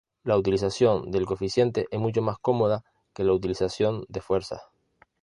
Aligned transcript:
La 0.23 0.35
utilización 0.35 1.11
del 1.11 1.27
coeficiente 1.27 1.85
es 1.91 1.99
mucho 1.99 2.23
más 2.23 2.39
cómoda 2.39 2.83
que 3.13 3.23
la 3.23 3.33
utilización 3.33 4.03
de 4.09 4.19
fuerzas. 4.21 4.63